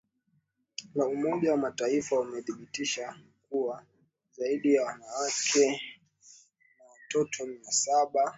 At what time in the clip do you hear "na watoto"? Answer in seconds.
6.77-7.45